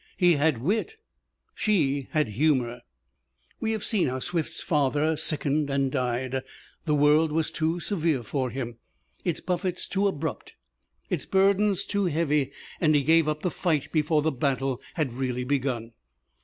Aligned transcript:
He 0.17 0.33
had 0.33 0.57
wit; 0.63 0.97
she 1.53 2.07
had 2.09 2.29
humor. 2.29 2.81
We 3.59 3.71
have 3.73 3.83
seen 3.83 4.07
how 4.07 4.17
Swift's 4.17 4.59
father 4.63 5.15
sickened 5.15 5.69
and 5.69 5.91
died. 5.91 6.41
The 6.85 6.95
world 6.95 7.31
was 7.31 7.51
too 7.51 7.79
severe 7.79 8.23
for 8.23 8.49
him, 8.49 8.77
its 9.23 9.41
buffets 9.41 9.87
too 9.87 10.07
abrupt, 10.07 10.55
its 11.11 11.27
burden 11.27 11.75
too 11.87 12.05
heavy, 12.05 12.51
and 12.79 12.95
he 12.95 13.03
gave 13.03 13.27
up 13.27 13.43
the 13.43 13.51
fight 13.51 13.91
before 13.91 14.23
the 14.23 14.31
battle 14.31 14.81
had 14.95 15.13
really 15.13 15.43
begun. 15.43 15.91